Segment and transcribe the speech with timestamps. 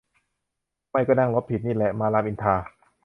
[0.91, 2.55] ไม่ก็นั่งรถผิดนี่แหละ มารามอินทรา!